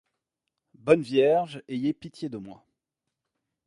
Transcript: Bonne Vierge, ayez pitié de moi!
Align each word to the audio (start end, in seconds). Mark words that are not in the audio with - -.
Bonne 0.79 1.03
Vierge, 1.03 1.61
ayez 1.69 1.93
pitié 1.93 2.27
de 2.27 2.37
moi! 2.39 2.65